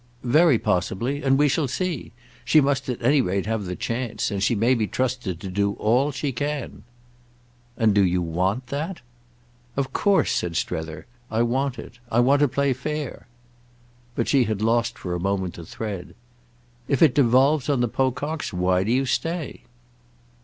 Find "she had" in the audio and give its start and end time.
14.27-14.59